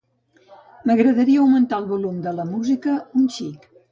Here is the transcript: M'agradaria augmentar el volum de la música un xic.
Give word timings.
M'agradaria 0.91 1.43
augmentar 1.43 1.79
el 1.81 1.85
volum 1.93 2.17
de 2.25 2.35
la 2.39 2.47
música 2.55 2.95
un 3.23 3.31
xic. 3.39 3.71